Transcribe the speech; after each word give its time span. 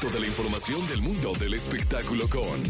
Toda 0.00 0.20
la 0.20 0.26
información 0.26 0.86
del 0.88 1.00
mundo 1.00 1.32
del 1.34 1.54
espectáculo 1.54 2.28
con 2.28 2.62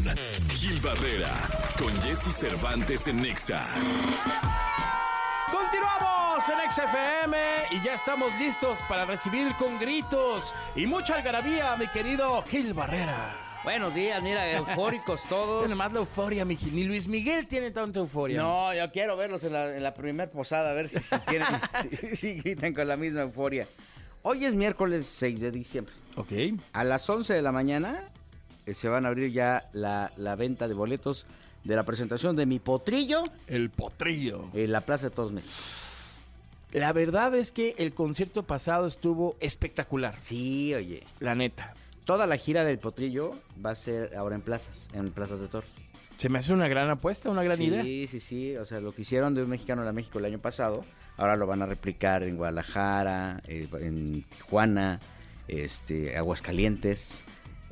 Gil 0.51 0.79
Barrera, 0.81 1.33
con 1.77 1.93
Jesse 2.01 2.33
Cervantes 2.33 3.09
en 3.09 3.21
Nexa. 3.21 3.67
Continuamos 5.51 6.45
en 6.49 6.71
XFM 6.71 7.37
y 7.73 7.85
ya 7.85 7.95
estamos 7.95 8.33
listos 8.39 8.79
para 8.89 9.05
recibir 9.07 9.53
con 9.59 9.77
gritos 9.81 10.55
y 10.77 10.87
mucha 10.87 11.17
algarabía 11.17 11.73
a 11.73 11.77
mi 11.77 11.89
querido 11.89 12.43
Gil 12.43 12.73
Barrera. 12.75 13.35
Buenos 13.65 13.93
días, 13.93 14.23
mira, 14.23 14.49
eufóricos 14.53 15.21
todos. 15.29 15.63
Tiene 15.65 15.75
más 15.75 15.93
la 15.93 15.99
euforia, 15.99 16.45
mi 16.45 16.57
Gil. 16.57 16.77
Ni 16.77 16.85
Luis 16.85 17.09
Miguel 17.09 17.49
tiene 17.49 17.73
tanta 17.73 17.99
euforia. 17.99 18.41
No, 18.41 18.73
yo 18.73 18.89
quiero 18.93 19.17
verlos 19.17 19.43
en 19.43 19.53
la, 19.53 19.77
en 19.77 19.83
la 19.83 19.93
primer 19.95 20.31
posada, 20.31 20.71
a 20.71 20.75
ver 20.75 20.89
si, 20.89 21.01
si, 21.01 21.17
quieren, 21.27 21.49
si, 21.91 22.15
si 22.15 22.35
gritan 22.35 22.73
con 22.73 22.87
la 22.87 22.97
misma 22.97 23.23
euforia. 23.23 23.67
Hoy 24.23 24.45
es 24.45 24.55
miércoles 24.55 25.07
6 25.07 25.41
de 25.41 25.51
diciembre. 25.51 25.93
Ok. 26.17 26.33
A 26.73 26.85
las 26.85 27.09
11 27.09 27.35
de 27.35 27.43
la 27.43 27.53
mañana 27.53 28.01
eh, 28.67 28.75
se 28.75 28.89
van 28.89 29.05
a 29.05 29.09
abrir 29.09 29.33
ya 29.33 29.65
la, 29.73 30.13
la 30.17 30.35
venta 30.35 30.67
de 30.69 30.75
boletos 30.75 31.27
de 31.65 31.77
la 31.77 31.83
presentación 31.85 32.37
de 32.37 32.47
Mi 32.47 32.59
Potrillo 32.59 33.25
El 33.47 33.71
potrillo. 33.71 34.45
en 34.55 34.73
la 34.73 34.81
Plaza 34.81 35.09
de 35.09 35.15
Todos 35.15 35.33
México. 35.33 35.53
La 36.73 36.93
verdad 36.93 37.35
es 37.35 37.53
que 37.53 37.75
el 37.79 37.95
concierto 37.95 38.43
pasado 38.43 38.87
estuvo 38.87 39.37
espectacular. 39.41 40.17
Sí, 40.21 40.75
oye. 40.75 41.05
La 41.21 41.35
neta. 41.35 41.75
Toda 42.05 42.27
la 42.27 42.37
gira 42.37 42.65
del 42.65 42.79
Potrillo 42.79 43.33
va 43.65 43.71
a 43.71 43.75
ser 43.75 44.15
ahora 44.17 44.37
en 44.37 44.43
plazas, 44.43 44.89
en 44.93 45.11
plazas 45.11 45.41
de 45.41 45.49
toros. 45.49 45.69
Se 46.17 46.29
me 46.29 46.39
hace 46.39 46.53
una 46.53 46.69
gran 46.69 46.89
apuesta, 46.89 47.31
una 47.31 47.43
gran 47.43 47.59
sí, 47.59 47.65
idea. 47.65 47.83
Sí, 47.83 48.21
sí, 48.21 48.57
O 48.57 48.65
sea, 48.65 48.81
lo 48.81 48.93
que 48.93 49.03
hicieron 49.03 49.35
de 49.35 49.43
un 49.43 49.51
mexicano 49.51 49.87
a 49.87 49.93
México 49.93 50.19
el 50.19 50.25
año 50.25 50.39
pasado, 50.39 50.83
ahora 51.17 51.37
lo 51.37 51.47
van 51.47 51.63
a 51.63 51.67
replicar 51.67 52.23
en 52.23 52.37
Guadalajara, 52.37 53.41
eh, 53.49 53.69
en 53.81 54.23
Tijuana, 54.23 54.99
este, 55.49 56.17
Aguascalientes. 56.17 57.23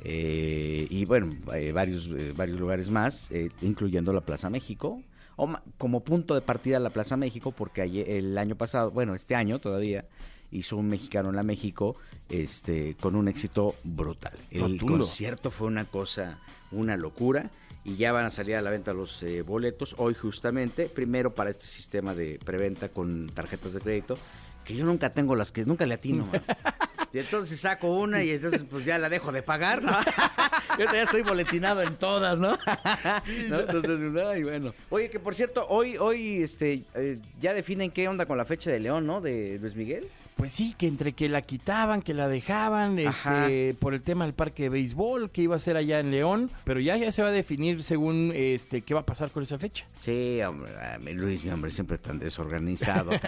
eh, 0.07 0.85
y 0.89 1.05
bueno, 1.05 1.29
eh, 1.55 1.71
varios, 1.71 2.07
eh, 2.07 2.31
varios 2.35 2.59
lugares 2.59 2.89
más, 2.89 3.29
incluyendo 3.61 4.13
la 4.13 4.21
Plaza 4.21 4.49
México, 4.51 5.01
o 5.35 5.49
como 5.77 6.01
punto 6.01 6.35
de 6.35 6.41
partida 6.41 6.79
la 6.79 6.91
Plaza 6.91 7.17
México, 7.17 7.51
porque 7.51 7.81
ayer- 7.81 8.09
el 8.09 8.37
año 8.37 8.55
pasado, 8.55 8.91
bueno, 8.91 9.15
este 9.15 9.33
año 9.35 9.57
todavía, 9.59 10.05
hizo 10.51 10.77
un 10.77 10.87
mexicano 10.87 11.29
en 11.29 11.35
la 11.35 11.43
México 11.43 11.95
este, 12.29 12.95
con 13.01 13.15
un 13.15 13.27
éxito 13.27 13.75
brutal. 13.83 14.33
El 14.51 14.79
concierto 14.79 15.49
fue 15.51 15.67
una 15.67 15.85
cosa, 15.85 16.37
una 16.71 16.95
locura, 16.97 17.49
y 17.83 17.95
ya 17.97 18.11
van 18.13 18.25
a 18.25 18.29
salir 18.29 18.55
a 18.55 18.61
la 18.61 18.69
venta 18.69 18.93
los 18.93 19.21
eh, 19.23 19.41
boletos 19.41 19.95
hoy 19.97 20.13
justamente, 20.13 20.85
primero 20.87 21.33
para 21.33 21.49
este 21.49 21.65
sistema 21.65 22.13
de 22.13 22.39
preventa 22.45 22.89
con 22.89 23.27
tarjetas 23.27 23.73
de 23.73 23.81
crédito, 23.81 24.17
que 24.63 24.75
yo 24.75 24.85
nunca 24.85 25.13
tengo 25.13 25.35
las 25.35 25.51
que, 25.51 25.65
nunca 25.65 25.85
le 25.85 25.95
atino. 25.95 26.25
man. 26.27 26.41
Y 27.15 27.19
entonces 27.19 27.57
saco 27.61 27.87
una 27.95 28.21
y 28.25 28.31
entonces 28.31 28.65
pues 28.69 28.83
ya 28.83 28.97
la 28.97 29.07
dejo 29.07 29.31
de 29.31 29.41
pagar, 29.41 29.81
¿no? 29.81 29.93
Yo 30.77 30.83
ya 30.83 31.03
estoy 31.03 31.21
boletinado 31.21 31.81
en 31.81 31.95
todas, 31.95 32.39
¿no? 32.39 32.57
¿No? 33.49 33.59
Entonces, 33.61 34.21
ay, 34.21 34.43
bueno. 34.43 34.73
Oye, 34.89 35.09
que 35.09 35.17
por 35.17 35.33
cierto, 35.33 35.65
hoy, 35.69 35.95
hoy, 35.95 36.43
este, 36.43 36.83
eh, 36.93 37.17
ya 37.39 37.53
definen 37.53 37.91
qué 37.91 38.09
onda 38.09 38.25
con 38.25 38.37
la 38.37 38.43
fecha 38.43 38.69
de 38.69 38.81
León, 38.81 39.07
¿no? 39.07 39.21
De 39.21 39.57
Luis 39.61 39.77
Miguel. 39.77 40.09
Pues 40.35 40.51
sí, 40.51 40.75
que 40.77 40.87
entre 40.87 41.13
que 41.13 41.29
la 41.29 41.41
quitaban, 41.41 42.01
que 42.01 42.13
la 42.13 42.27
dejaban, 42.27 42.99
Ajá. 43.07 43.43
este, 43.43 43.73
por 43.79 43.93
el 43.93 44.01
tema 44.01 44.25
del 44.25 44.33
parque 44.33 44.63
de 44.63 44.69
béisbol 44.69 45.31
que 45.31 45.43
iba 45.43 45.55
a 45.55 45.59
ser 45.59 45.77
allá 45.77 46.01
en 46.01 46.11
León, 46.11 46.51
pero 46.65 46.81
ya 46.81 46.97
ya 46.97 47.13
se 47.13 47.21
va 47.23 47.29
a 47.29 47.31
definir 47.31 47.81
según 47.81 48.33
este 48.35 48.81
qué 48.81 48.93
va 48.93 48.99
a 48.99 49.05
pasar 49.05 49.31
con 49.31 49.43
esa 49.43 49.57
fecha. 49.57 49.85
Sí, 50.01 50.41
hombre, 50.41 50.73
Luis, 51.13 51.45
mi 51.45 51.51
hombre, 51.51 51.71
siempre 51.71 51.97
tan 51.97 52.19
desorganizado. 52.19 53.11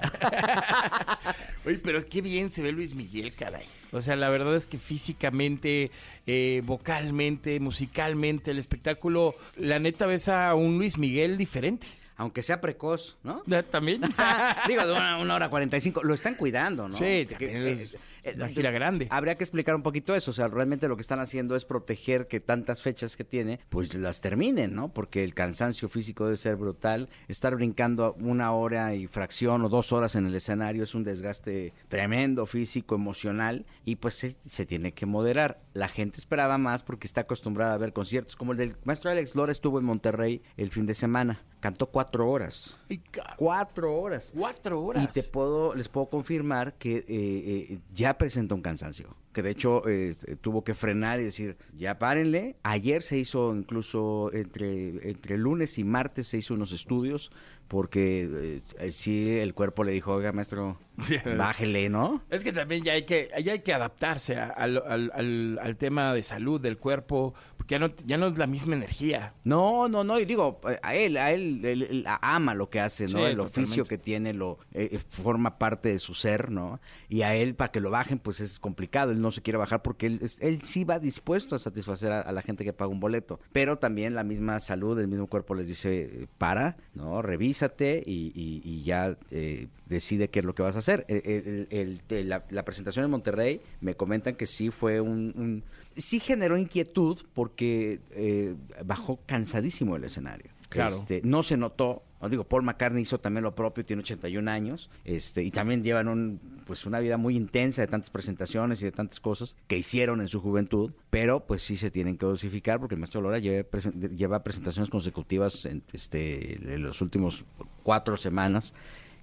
Oye, 1.68 1.80
pero 1.80 2.08
qué 2.08 2.22
bien 2.22 2.50
se 2.50 2.62
ve 2.62 2.72
Luis 2.72 2.96
Miguel, 2.96 3.34
caray. 3.34 3.66
O 3.92 4.02
sea, 4.02 4.16
la 4.16 4.30
verdad 4.30 4.56
es 4.56 4.66
que 4.68 4.78
físicamente, 4.78 5.92
eh, 6.26 6.62
vocalmente, 6.66 7.60
musicalmente, 7.60 8.52
el 8.52 8.58
espectáculo, 8.58 9.36
la 9.58 9.78
neta 9.78 10.06
ves 10.06 10.30
a 10.30 10.56
un 10.56 10.78
Luis 10.78 10.98
Miguel 10.98 11.38
diferente. 11.38 11.88
Aunque 12.20 12.42
sea 12.42 12.60
precoz, 12.62 13.16
¿no? 13.24 13.44
También. 13.70 14.02
Digo, 14.68 14.88
de 14.88 14.92
una, 14.94 15.20
una 15.20 15.36
hora 15.36 15.50
45. 15.50 16.04
Lo 16.04 16.16
están 16.16 16.34
cuidando, 16.34 16.88
¿no? 16.88 16.96
Sí, 16.96 17.28
Que- 17.38 17.72
es 17.74 17.96
una 18.36 18.50
gira 18.50 18.72
grande. 18.72 19.08
Habría 19.10 19.36
que 19.36 19.44
explicar 19.44 19.76
un 19.76 19.84
poquito 19.84 20.16
eso. 20.16 20.32
O 20.32 20.34
sea, 20.34 20.48
realmente 20.48 20.88
lo 20.88 20.96
que 20.96 21.02
están 21.02 21.20
haciendo 21.20 21.56
es 21.56 21.66
proteger 21.66 22.28
que 22.28 22.40
tantas 22.40 22.82
fechas 22.82 23.16
que 23.16 23.24
tiene, 23.24 23.60
pues 23.70 23.94
las 23.96 24.22
terminen, 24.22 24.74
¿no? 24.74 24.90
Porque 24.90 25.24
el 25.24 25.34
cansancio 25.34 25.90
físico 25.90 26.26
debe 26.26 26.38
ser 26.38 26.56
brutal. 26.56 27.10
Estar 27.28 27.56
brincando 27.56 28.16
una 28.20 28.52
hora 28.52 28.96
y 28.96 29.08
fracción 29.08 29.64
o 29.64 29.70
dos 29.70 29.92
horas 29.92 30.16
en 30.16 30.26
el 30.26 30.36
escenario 30.36 30.84
es 30.84 30.96
un 30.96 31.04
desgaste 31.04 31.74
tremendo 31.88 32.46
físico, 32.46 32.96
emocional. 32.96 33.66
Y 33.86 33.98
pues 33.98 34.16
se, 34.16 34.36
se 34.48 34.66
tiene 34.66 34.94
que 34.94 35.06
moderar. 35.06 35.60
La 35.74 35.88
gente 35.88 36.18
esperaba 36.18 36.58
más 36.58 36.84
porque 36.84 37.08
está 37.08 37.22
acostumbrada 37.22 37.74
a 37.74 37.78
ver 37.78 37.94
conciertos. 37.94 38.36
Como 38.36 38.52
el 38.52 38.58
del 38.58 38.76
maestro 38.84 39.12
Alex 39.12 39.36
Lora 39.36 39.52
estuvo 39.52 39.80
en 39.80 39.86
Monterrey 39.86 40.42
el 40.58 40.70
fin 40.70 40.86
de 40.86 40.94
semana. 40.94 41.42
Cantó 41.60 41.88
cuatro 41.88 42.30
horas. 42.30 42.78
Ay, 42.90 43.02
Cuatro 43.36 44.00
horas. 44.00 44.32
Cuatro 44.36 44.84
horas. 44.84 45.04
Y 45.04 45.08
te 45.08 45.24
puedo, 45.24 45.74
les 45.74 45.90
puedo 45.90 46.08
confirmar 46.08 46.74
que 46.74 46.98
eh, 46.98 47.06
eh, 47.08 47.80
ya 47.94 48.18
presenta 48.18 48.54
un 48.54 48.62
cansancio. 48.62 49.16
Que 49.38 49.44
de 49.44 49.52
hecho 49.52 49.88
eh, 49.88 50.16
tuvo 50.42 50.64
que 50.64 50.74
frenar 50.74 51.20
y 51.20 51.26
decir, 51.26 51.58
ya 51.78 52.00
párenle. 52.00 52.56
Ayer 52.64 53.04
se 53.04 53.20
hizo 53.20 53.54
incluso 53.56 54.32
entre, 54.34 55.08
entre 55.12 55.38
lunes 55.38 55.78
y 55.78 55.84
martes 55.84 56.26
se 56.28 56.40
hizo 56.40 56.56
unos 56.56 56.72
estudios 56.72 57.30
porque 57.68 58.62
eh, 58.80 58.92
sí 58.92 59.30
el 59.30 59.54
cuerpo 59.54 59.84
le 59.84 59.92
dijo, 59.92 60.14
oiga 60.14 60.32
maestro, 60.32 60.80
Sí. 61.02 61.18
bájele, 61.38 61.90
¿no? 61.90 62.24
Es 62.30 62.44
que 62.44 62.52
también 62.54 62.84
ya 62.84 62.94
hay 62.94 63.06
que, 63.06 63.30
ya 63.44 63.52
hay 63.52 63.60
que 63.60 63.74
adaptarse 63.74 64.38
a- 64.38 64.48
al, 64.48 64.78
al- 64.88 65.12
al- 65.14 65.60
al 65.62 65.76
tema 65.78 66.12
de 66.14 66.24
salud 66.24 66.60
del 66.62 66.78
cuerpo, 66.78 67.36
porque 67.58 67.76
ya 67.76 67.80
no, 67.80 67.92
ya 68.06 68.18
no 68.18 68.28
es 68.28 68.38
la 68.38 68.48
misma 68.48 68.74
energía. 68.76 69.34
No, 69.44 69.90
no, 69.90 70.04
no, 70.06 70.18
y 70.18 70.24
digo, 70.26 70.60
eh, 70.68 70.80
a 70.82 70.96
él, 70.96 71.18
a 71.18 71.34
él, 71.34 71.64
él- 71.66 71.84
él 71.90 72.06
ama 72.22 72.56
lo 72.56 72.70
que 72.70 72.80
hace, 72.80 73.04
¿no? 73.04 73.10
Sí, 73.20 73.26
el 73.26 73.40
oficio 73.42 73.84
que 73.86 73.98
tiene 74.00 74.34
lo 74.34 74.58
eh, 74.74 74.88
eh, 74.94 74.98
forma 74.98 75.60
parte 75.60 75.90
de 75.90 76.00
su 76.00 76.16
ser, 76.16 76.50
¿no? 76.50 76.80
Y 77.10 77.22
a 77.24 77.36
él, 77.36 77.54
para 77.54 77.70
que 77.72 77.82
lo 77.82 77.92
bajen, 77.92 78.18
pues 78.18 78.40
es 78.40 78.58
complicado, 78.60 79.12
él 79.12 79.22
no 79.22 79.27
se 79.32 79.42
quiere 79.42 79.58
bajar 79.58 79.82
porque 79.82 80.08
él, 80.08 80.62
sí 80.62 80.84
va 80.84 81.00
dispuesto 81.00 81.56
a 81.56 81.60
satisfacer 81.60 82.12
a, 82.12 82.22
a 82.22 82.32
la 82.32 82.42
gente 82.42 82.64
que 82.64 82.74
paga 82.74 82.90
un 82.92 83.00
boleto, 83.00 83.40
pero 83.52 83.78
también 83.78 84.16
la 84.16 84.24
misma 84.24 84.60
salud, 84.60 85.00
el 85.00 85.08
mismo 85.08 85.28
cuerpo 85.28 85.56
les 85.56 85.68
dice, 85.68 86.02
eh, 86.04 86.28
para, 86.38 86.78
¿no? 86.94 87.22
Revísate 87.22 88.04
y, 88.06 88.32
y- 88.36 88.62
y 88.64 88.84
ya 88.84 89.18
eh, 89.32 89.68
decide 89.88 90.30
qué 90.30 90.40
es 90.40 90.46
lo 90.46 90.54
que 90.56 90.64
vas 90.64 90.76
a 90.76 90.80
hacer. 90.80 91.06
El- 91.08 91.22
el- 91.26 91.68
el- 91.72 92.02
el- 92.10 92.30
la, 92.30 92.44
la 92.50 92.64
presentación 92.66 93.06
en 93.06 93.12
Monterrey 93.12 93.62
me 93.82 93.96
comentan 93.96 94.36
que 94.36 94.46
sí 94.46 94.70
fue 94.72 95.02
un... 95.02 95.34
un- 95.36 95.64
sí 95.96 96.20
generó 96.20 96.58
inquietud 96.58 97.20
porque 97.34 98.00
eh, 98.12 98.54
bajó 98.86 99.20
cansadísimo 99.26 99.96
el 99.96 100.04
escenario. 100.04 100.52
Claro. 100.70 100.94
Este, 100.96 101.22
no 101.24 101.44
se 101.44 101.56
notó. 101.58 102.04
Digo, 102.30 102.44
Paul 102.44 102.64
McCartney 102.64 103.04
hizo 103.04 103.20
también 103.20 103.44
lo 103.44 103.56
propio, 103.56 103.86
tiene 103.86 104.02
81 104.02 104.50
años, 104.52 104.90
este, 105.06 105.44
y 105.44 105.52
también 105.52 105.84
llevan 105.84 106.08
un, 106.08 106.40
pues 106.68 106.86
una 106.86 107.00
vida 107.00 107.18
muy 107.18 107.36
intensa 107.36 107.82
de 107.82 107.88
tantas 107.88 108.10
presentaciones 108.12 108.82
y 108.82 108.86
de 108.86 108.92
tantas 108.92 109.20
cosas 109.20 109.56
que 109.68 109.78
hicieron 109.78 110.22
en 110.22 110.28
su 110.28 110.42
juventud, 110.42 110.92
pero 111.10 111.40
pues 111.48 111.62
sí 111.64 111.78
se 111.78 111.90
tienen 111.90 112.18
que 112.18 112.26
dosificar 112.26 112.80
porque 112.80 112.96
el 112.96 113.00
maestro 113.00 113.22
Lora 113.22 113.40
lleva, 113.40 113.68
lleva 114.16 114.44
presentaciones 114.44 114.90
consecutivas 114.90 115.66
en, 115.66 115.82
este, 115.94 116.56
en 116.74 116.84
los 116.84 117.02
últimos 117.02 117.46
cuatro 117.84 118.18
semanas 118.18 118.76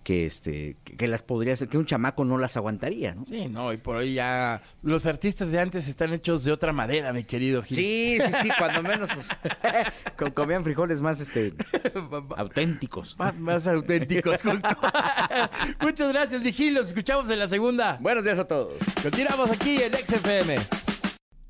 que 0.03 0.27
este 0.27 0.77
que, 0.85 1.09
las 1.09 1.23
podría 1.23 1.55
hacer, 1.55 1.67
que 1.69 1.79
un 1.79 1.87
chamaco 1.87 2.27
no 2.27 2.37
las 2.37 2.59
aguantaría, 2.59 3.15
¿no? 3.15 3.25
Sí, 3.25 3.47
no, 3.49 3.73
y 3.73 3.79
por 3.79 3.97
hoy 3.97 4.13
ya 4.13 4.61
los 4.83 5.07
artistas 5.07 5.51
de 5.51 5.59
antes 5.59 5.89
están 5.89 6.13
hechos 6.13 6.45
de 6.45 6.53
otra 6.53 6.75
madera, 6.75 7.11
mi 7.15 7.25
querido 7.25 7.63
Gil. 7.63 7.75
Sí, 7.75 8.19
sí, 8.23 8.33
sí, 8.43 8.51
cuando 8.59 8.83
menos 8.83 9.09
pues 9.15 9.29
co- 10.19 10.35
comían 10.35 10.63
frijoles 10.63 11.01
más 11.01 11.21
este 11.21 11.55
auténticos. 12.37 13.19
Más, 13.19 13.35
más 13.39 13.67
auténticos, 13.67 14.43
justo. 14.43 14.69
Muchas 15.81 16.13
gracias, 16.13 16.43
Vigil. 16.43 16.75
Los 16.75 16.89
escuchamos 16.89 17.31
en 17.31 17.39
la 17.39 17.49
segunda. 17.49 17.99
Buenos 18.01 18.25
días 18.25 18.39
a 18.39 18.47
todos. 18.47 18.75
Continuamos 19.03 19.51
aquí 19.51 19.83
en 19.83 19.93
XFM. 19.93 20.57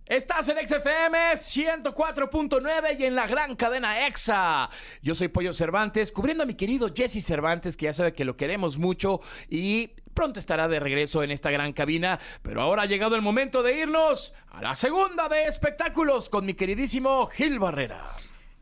Estás 0.07 0.49
en 0.51 0.59
XFM 0.67 1.33
104.9 1.33 3.01
y 3.01 3.05
en 3.05 3.15
la 3.15 3.27
gran 3.27 3.57
cadena 3.57 4.07
EXA. 4.07 4.69
Yo 5.01 5.15
soy 5.15 5.29
Pollo 5.29 5.55
Cervantes, 5.55 6.13
cubriendo 6.13 6.43
a 6.43 6.47
mi 6.47 6.55
querido 6.55 6.91
Jesse 6.95 7.25
Cervantes, 7.25 7.75
que 7.75 7.87
ya 7.87 7.95
sabe 7.95 8.13
que 8.13 8.27
lo 8.27 8.37
queremos 8.37 8.77
mucho 8.77 9.23
y 9.49 9.93
pronto 10.13 10.39
estará 10.39 10.69
de 10.69 10.79
regreso 10.79 11.23
en 11.23 11.31
esta 11.31 11.51
gran 11.51 11.73
cabina. 11.73 12.21
Pero 12.43 12.61
ahora 12.61 12.83
ha 12.83 12.87
llegado 12.87 13.17
el 13.17 13.23
momento 13.23 13.63
de 13.63 13.79
irnos 13.79 14.35
a 14.51 14.61
la 14.61 14.75
segunda 14.75 15.31
de 15.31 15.45
espectáculos 15.45 16.29
con 16.29 16.45
mi 16.45 16.53
queridísimo 16.53 17.27
Gil 17.29 17.59
Barrera. 17.59 18.15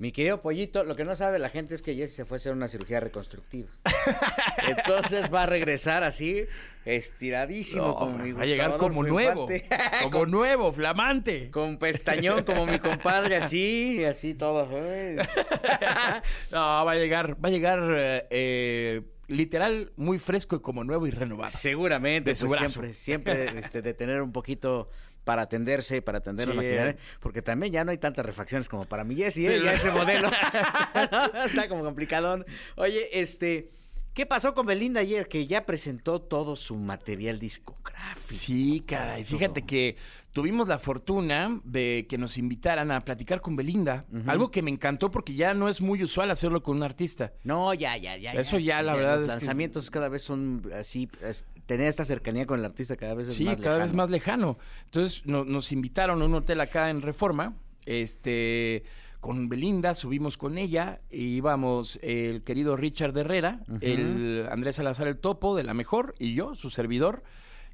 Mi 0.03 0.11
querido 0.11 0.43
pollito, 0.43 0.83
lo 0.83 0.97
que 0.97 1.05
no 1.05 1.15
sabe 1.15 1.39
la 1.39 1.49
gente 1.49 1.77
es 1.77 1.81
que 1.81 1.95
Jesse 1.95 2.13
se 2.13 2.25
fue 2.25 2.35
a 2.35 2.39
hacer 2.39 2.53
una 2.53 2.67
cirugía 2.67 2.99
reconstructiva. 2.99 3.69
Entonces 4.67 5.33
va 5.33 5.45
a 5.45 5.47
regresar 5.47 6.03
así, 6.03 6.45
estiradísimo, 6.85 7.87
No, 7.87 7.95
como 7.95 8.19
mi 8.19 8.33
va 8.33 8.43
a 8.43 8.47
llegar 8.47 8.79
como 8.79 9.05
nuevo, 9.05 9.47
como 10.03 10.11
con, 10.11 10.31
nuevo, 10.33 10.73
flamante. 10.73 11.53
con 11.53 11.79
pestañón, 11.79 12.43
como 12.43 12.67
mi 12.67 12.81
compadre, 12.81 13.37
así, 13.37 14.05
así 14.05 14.35
todo. 14.35 14.69
No, 16.51 16.85
va 16.85 16.91
a 16.91 16.97
llegar, 16.97 17.37
va 17.37 17.49
a 17.49 17.53
llegar 17.53 18.27
eh, 18.31 19.03
literal 19.33 19.93
muy 19.97 20.19
fresco 20.19 20.57
y 20.57 20.61
como 20.61 20.85
nuevo 20.85 21.07
y 21.07 21.11
renovado. 21.11 21.51
Seguramente, 21.57 22.31
De 22.31 22.37
su 22.37 22.47
pues 22.47 22.59
brazo. 22.61 22.81
siempre, 22.81 22.95
siempre 22.95 23.59
este, 23.59 23.83
de 23.83 23.95
tener 23.95 24.23
un 24.23 24.33
poquito 24.33 24.89
para 25.25 25.43
atenderse, 25.43 26.03
para 26.03 26.19
atender 26.19 26.49
la 26.49 26.55
Sí. 26.55 26.57
maquinaria, 26.57 26.97
porque 27.21 27.43
también 27.43 27.73
ya 27.73 27.85
no 27.85 27.93
hay 27.93 27.99
tantas 27.99 28.27
refacciones 28.27 28.69
como 28.69 28.85
para 28.85 29.05
mi 29.05 29.15
Jessy, 29.15 29.47
¿eh? 29.47 29.61
Ya 29.63 29.73
ese 29.73 29.91
modelo 29.93 30.29
está 31.47 31.69
como 31.69 31.85
complicadón. 31.85 32.45
Oye, 32.77 33.21
este, 33.21 33.71
¿qué 34.15 34.27
pasó 34.27 34.55
con 34.55 34.67
Belinda 34.67 35.01
ayer? 35.01 35.29
Que 35.29 35.47
ya 35.47 35.65
presentó 35.67 36.21
todo 36.21 36.57
su 36.57 36.77
material 36.77 37.39
discográfico. 37.39 38.19
Sí, 38.19 38.83
caray. 38.87 39.25
Fíjate 39.25 39.63
que 39.63 39.97
tuvimos 40.33 40.69
la 40.69 40.79
fortuna 40.79 41.61
de 41.65 42.07
que 42.09 42.19
nos 42.19 42.37
invitaran 42.39 42.91
a 42.91 43.01
platicar 43.01 43.41
con 43.41 43.57
Belinda. 43.57 44.05
Algo 44.27 44.51
que 44.51 44.63
me 44.63 44.71
encantó 44.71 45.11
porque 45.11 45.35
ya 45.35 45.55
no 45.55 45.69
es 45.69 45.81
muy 45.81 46.03
usual 46.03 46.31
hacerlo 46.31 46.63
con 46.63 46.77
un 46.77 46.83
artista. 46.83 47.33
No, 47.45 47.73
ya, 47.75 47.97
ya, 47.97 48.17
ya. 48.17 48.33
Eso 48.33 48.59
ya, 48.59 48.83
la 48.83 48.95
verdad 48.95 49.13
Los 49.15 49.21
es 49.23 49.27
que- 49.27 49.33
lanzamientos 49.33 49.91
cada 49.91 50.09
vez 50.09 50.23
son 50.23 50.63
así, 50.79 51.09
es- 51.23 51.47
tener 51.67 51.87
esta 51.87 52.05
cercanía 52.05 52.45
con 52.47 52.59
el 52.59 52.65
artista 52.67 52.97
cada 52.97 53.15
vez 53.15 53.29
es 53.29 53.35
Sí, 53.35 53.45
más 53.45 53.57
cada 53.57 53.79
vez 53.79 53.89
lejano. 53.91 53.97
más 54.03 54.11
lejano. 54.11 54.59
Entonces 54.87 55.25
no- 55.27 55.45
nos 55.45 55.73
invitaron 55.73 56.21
a 56.21 56.25
un 56.25 56.35
hotel 56.35 56.61
acá 56.61 56.91
en 56.91 57.01
Reforma, 57.03 57.55
este, 57.87 58.83
con 59.23 59.49
Belinda, 59.49 59.95
subimos 59.95 60.37
con 60.37 60.59
ella, 60.59 61.01
y 61.09 61.37
íbamos 61.37 62.01
el 62.03 62.43
querido 62.43 62.77
Richard 62.77 63.17
Herrera, 63.17 63.61
el 63.81 64.49
Andrés 64.51 64.77
Salazar 64.77 65.07
el 65.07 65.19
Topo, 65.19 65.55
de 65.55 65.63
la 65.63 65.75
mejor, 65.75 66.17
y 66.19 66.35
yo, 66.35 66.57
su 66.57 66.71
servidor, 66.71 67.23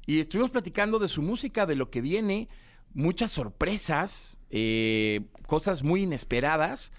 y 0.05 0.19
estuvimos 0.19 0.51
platicando 0.51 0.99
de 0.99 1.07
su 1.07 1.23
música, 1.23 1.65
de 1.65 1.75
lo 1.75 1.89
que 1.89 2.01
viene, 2.01 2.49
muchas 2.93 3.31
sorpresas, 3.31 4.37
eh, 4.51 5.21
cosas 5.47 5.81
muy 5.81 6.03
inesperadas 6.03 6.91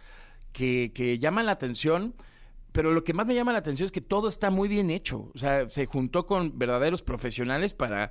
que, 0.53 0.91
que 0.93 1.19
llaman 1.19 1.47
la 1.47 1.53
atención. 1.53 2.17
Pero 2.73 2.93
lo 2.93 3.05
que 3.05 3.15
más 3.15 3.29
me 3.29 3.37
llama 3.37 3.53
la 3.53 3.59
atención 3.59 3.85
es 3.85 3.93
que 3.93 4.01
todo 4.01 4.29
está 4.29 4.51
muy 4.51 4.69
bien 4.69 4.91
hecho. 4.91 5.31
O 5.33 5.39
sea, 5.39 5.69
se 5.69 5.87
juntó 5.87 6.27
con 6.27 6.59
verdaderos 6.59 7.03
profesionales 7.03 7.73
para 7.73 8.11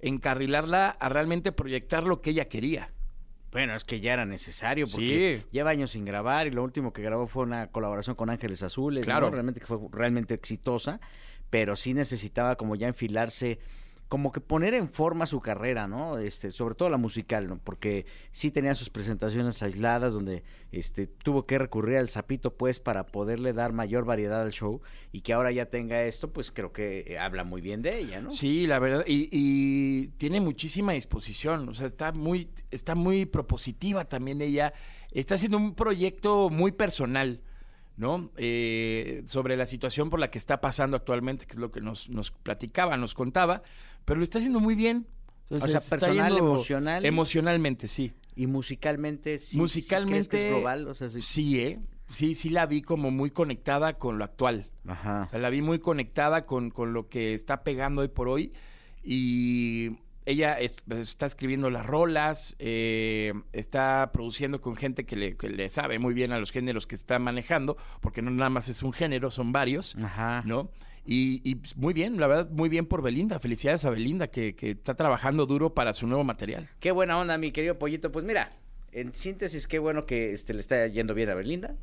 encarrilarla 0.00 0.90
a 0.90 1.08
realmente 1.08 1.50
proyectar 1.50 2.04
lo 2.04 2.20
que 2.20 2.30
ella 2.30 2.48
quería. 2.48 2.90
Bueno, 3.50 3.74
es 3.74 3.84
que 3.84 4.00
ya 4.00 4.12
era 4.12 4.26
necesario 4.26 4.86
porque 4.86 5.40
Sí. 5.42 5.48
lleva 5.52 5.70
años 5.70 5.92
sin 5.92 6.04
grabar 6.04 6.46
y 6.46 6.50
lo 6.50 6.62
último 6.62 6.92
que 6.92 7.02
grabó 7.02 7.26
fue 7.26 7.44
una 7.44 7.68
colaboración 7.68 8.14
con 8.14 8.28
Ángeles 8.30 8.62
Azules, 8.62 9.04
Claro. 9.04 9.26
¿no? 9.26 9.32
realmente 9.32 9.60
que 9.60 9.66
fue 9.66 9.78
realmente 9.90 10.34
exitosa, 10.34 11.00
pero 11.48 11.74
sí 11.76 11.94
necesitaba 11.94 12.56
como 12.56 12.74
ya 12.76 12.88
enfilarse, 12.88 13.58
como 14.08 14.32
que 14.32 14.40
poner 14.40 14.72
en 14.72 14.88
forma 14.88 15.26
su 15.26 15.40
carrera, 15.40 15.86
¿no? 15.86 16.18
Este, 16.18 16.50
sobre 16.50 16.74
todo 16.74 16.88
la 16.88 16.96
musical, 16.96 17.46
¿no? 17.46 17.58
Porque 17.58 18.06
sí 18.32 18.50
tenía 18.50 18.74
sus 18.74 18.88
presentaciones 18.88 19.62
aisladas 19.62 20.14
donde 20.14 20.44
este 20.72 21.06
tuvo 21.06 21.44
que 21.44 21.58
recurrir 21.58 21.98
al 21.98 22.08
sapito 22.08 22.56
pues 22.56 22.80
para 22.80 23.06
poderle 23.06 23.52
dar 23.52 23.72
mayor 23.72 24.06
variedad 24.06 24.40
al 24.40 24.52
show 24.52 24.80
y 25.12 25.20
que 25.20 25.34
ahora 25.34 25.52
ya 25.52 25.66
tenga 25.66 26.02
esto, 26.04 26.32
pues 26.32 26.50
creo 26.50 26.72
que 26.72 27.18
habla 27.20 27.44
muy 27.44 27.60
bien 27.60 27.82
de 27.82 27.98
ella, 27.98 28.22
¿no? 28.22 28.30
Sí, 28.30 28.66
la 28.66 28.78
verdad. 28.78 29.04
Y, 29.06 29.28
y 29.30 30.08
tiene 30.16 30.40
muchísima 30.40 30.92
disposición. 30.92 31.68
O 31.68 31.74
sea, 31.74 31.86
está 31.86 32.10
muy, 32.12 32.48
está 32.70 32.94
muy 32.94 33.26
propositiva 33.26 34.06
también 34.06 34.40
ella. 34.40 34.72
Está 35.12 35.34
haciendo 35.34 35.58
un 35.58 35.74
proyecto 35.74 36.48
muy 36.48 36.72
personal, 36.72 37.42
¿no? 37.98 38.30
Eh, 38.36 39.22
sobre 39.26 39.56
la 39.56 39.66
situación 39.66 40.08
por 40.08 40.20
la 40.20 40.30
que 40.30 40.38
está 40.38 40.60
pasando 40.60 40.96
actualmente, 40.96 41.46
que 41.46 41.52
es 41.52 41.58
lo 41.58 41.70
que 41.70 41.80
nos, 41.80 42.08
nos 42.08 42.30
platicaba, 42.30 42.96
nos 42.96 43.12
contaba. 43.12 43.62
Pero 44.04 44.18
lo 44.18 44.24
está 44.24 44.38
haciendo 44.38 44.60
muy 44.60 44.74
bien. 44.74 45.06
O 45.50 45.58
se 45.58 45.68
sea, 45.72 45.80
personal, 45.80 46.38
emocional. 46.38 47.04
Emocionalmente, 47.04 47.88
sí. 47.88 48.12
Y 48.36 48.46
musicalmente, 48.46 49.38
sí, 49.38 49.52
sí 49.52 49.58
Musicalmente. 49.58 50.28
crees 50.28 50.28
que 50.28 50.48
es 50.48 50.54
global, 50.54 50.86
o 50.86 50.94
sea, 50.94 51.08
sí. 51.08 51.22
Sí, 51.22 51.60
¿eh? 51.60 51.80
Sí, 52.08 52.34
sí 52.34 52.50
la 52.50 52.66
vi 52.66 52.82
como 52.82 53.10
muy 53.10 53.30
conectada 53.30 53.94
con 53.98 54.16
lo 54.16 54.24
actual. 54.24 54.70
Ajá. 54.86 55.24
O 55.26 55.30
sea, 55.30 55.40
la 55.40 55.50
vi 55.50 55.60
muy 55.60 55.80
conectada 55.80 56.46
con, 56.46 56.70
con 56.70 56.92
lo 56.92 57.08
que 57.08 57.34
está 57.34 57.64
pegando 57.64 58.02
hoy 58.02 58.08
por 58.08 58.28
hoy. 58.28 58.52
Y 59.02 59.96
ella 60.30 60.58
es- 60.60 60.82
está 60.90 61.26
escribiendo 61.26 61.70
las 61.70 61.86
rolas, 61.86 62.54
eh, 62.58 63.32
está 63.52 64.10
produciendo 64.12 64.60
con 64.60 64.76
gente 64.76 65.04
que 65.06 65.16
le, 65.16 65.36
que 65.36 65.48
le 65.48 65.68
sabe 65.70 65.98
muy 65.98 66.14
bien 66.14 66.32
a 66.32 66.38
los 66.38 66.50
géneros 66.52 66.86
que 66.86 66.94
está 66.94 67.18
manejando, 67.18 67.76
porque 68.00 68.22
no 68.22 68.30
nada 68.30 68.50
más 68.50 68.68
es 68.68 68.82
un 68.82 68.92
género, 68.92 69.30
son 69.30 69.52
varios, 69.52 69.96
Ajá. 69.96 70.42
¿no? 70.44 70.70
Y, 71.06 71.40
y, 71.42 71.54
pues, 71.54 71.74
muy 71.76 71.94
bien, 71.94 72.20
la 72.20 72.26
verdad, 72.26 72.50
muy 72.50 72.68
bien 72.68 72.84
por 72.84 73.00
Belinda. 73.00 73.38
Felicidades 73.38 73.84
a 73.86 73.90
Belinda, 73.90 74.26
que, 74.28 74.54
que 74.54 74.72
está 74.72 74.94
trabajando 74.94 75.46
duro 75.46 75.72
para 75.72 75.94
su 75.94 76.06
nuevo 76.06 76.22
material. 76.24 76.68
Qué 76.80 76.90
buena 76.90 77.18
onda, 77.18 77.38
mi 77.38 77.50
querido 77.50 77.78
pollito. 77.78 78.12
Pues 78.12 78.26
mira, 78.26 78.50
en 78.92 79.14
síntesis, 79.14 79.66
qué 79.66 79.78
bueno 79.78 80.04
que 80.04 80.34
este, 80.34 80.52
le 80.52 80.60
está 80.60 80.86
yendo 80.88 81.14
bien 81.14 81.30
a 81.30 81.34
Belinda. 81.34 81.74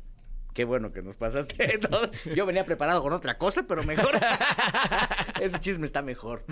Qué 0.56 0.64
bueno 0.64 0.90
que 0.90 1.02
nos 1.02 1.16
pasaste 1.16 1.76
todo. 1.90 2.10
Yo 2.34 2.46
venía 2.46 2.64
preparado 2.64 3.02
con 3.02 3.12
otra 3.12 3.36
cosa, 3.36 3.66
pero 3.68 3.84
mejor. 3.84 4.18
Ese 5.40 5.60
chisme 5.60 5.84
está 5.84 6.00
mejor. 6.00 6.44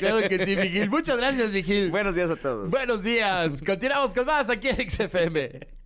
Claro 0.00 0.28
que 0.28 0.44
sí, 0.44 0.56
Miguel. 0.56 0.90
Muchas 0.90 1.16
gracias, 1.16 1.48
Miguel. 1.52 1.88
Buenos 1.92 2.16
días 2.16 2.28
a 2.28 2.34
todos. 2.34 2.70
Buenos 2.70 3.04
días. 3.04 3.62
Continuamos 3.64 4.14
con 4.14 4.26
más 4.26 4.50
aquí 4.50 4.68
en 4.68 4.90
XFM. 4.90 5.81